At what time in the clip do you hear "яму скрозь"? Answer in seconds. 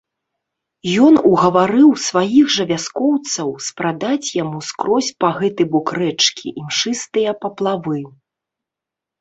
4.43-5.13